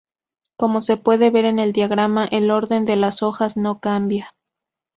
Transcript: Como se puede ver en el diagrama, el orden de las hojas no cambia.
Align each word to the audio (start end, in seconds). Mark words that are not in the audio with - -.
Como 0.57 0.81
se 0.81 0.97
puede 0.97 1.29
ver 1.29 1.45
en 1.45 1.59
el 1.59 1.73
diagrama, 1.73 2.25
el 2.25 2.49
orden 2.49 2.85
de 2.85 2.95
las 2.95 3.21
hojas 3.21 3.55
no 3.55 3.79
cambia. 3.79 4.33